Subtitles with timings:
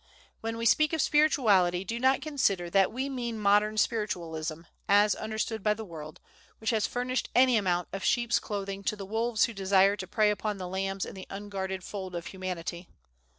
[0.39, 5.61] When we speak of spirituality, do not consider that we mean modern Spiritualism, as understood
[5.61, 6.19] by the world,
[6.57, 10.31] which has furnished any amount of sheep's clothing to the wolves who desire to prey
[10.31, 12.87] upon the lambs in the unguarded fold of Humanity.